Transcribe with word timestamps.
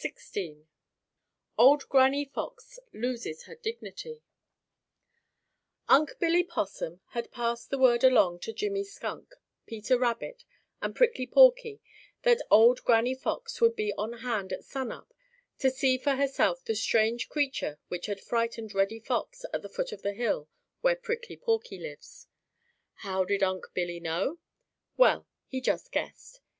XVI 0.00 0.66
OLD 1.58 1.88
GRANNY 1.88 2.26
FOX 2.26 2.78
LOSES 2.92 3.46
HER 3.46 3.56
DIGNITY 3.56 4.22
Unc' 5.88 6.16
Billy 6.20 6.44
Possum 6.44 7.00
had 7.08 7.32
passed 7.32 7.70
the 7.70 7.78
word 7.80 8.04
along 8.04 8.38
to 8.38 8.52
Jimmy 8.52 8.84
Skunk, 8.84 9.34
Peter 9.66 9.98
Rabbit, 9.98 10.44
and 10.80 10.94
Prickly 10.94 11.26
Porky 11.26 11.80
that 12.22 12.40
old 12.48 12.84
Granny 12.84 13.16
Fox 13.16 13.60
would 13.60 13.74
be 13.74 13.92
on 13.98 14.18
hand 14.18 14.52
at 14.52 14.62
sun 14.64 14.92
up 14.92 15.12
to 15.58 15.68
see 15.68 15.98
for 15.98 16.14
herself 16.14 16.64
the 16.64 16.76
strange 16.76 17.28
creature 17.28 17.80
which 17.88 18.06
had 18.06 18.20
frightened 18.20 18.74
Reddy 18.76 19.00
Fox 19.00 19.44
at 19.52 19.62
the 19.62 19.68
foot 19.68 19.90
of 19.90 20.02
the 20.02 20.12
hill 20.14 20.48
where 20.80 20.94
Prickly 20.94 21.36
Porky 21.36 21.76
lives. 21.76 22.28
How 22.98 23.24
did 23.24 23.42
Unc' 23.42 23.66
Billy 23.74 23.98
know? 23.98 24.38
Well, 24.96 25.26
he 25.48 25.60
just 25.60 25.90
guessed. 25.90 26.40